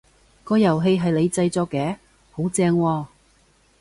[0.43, 1.97] 個遊戲係你製作嘅？
[2.31, 3.05] 好正喎！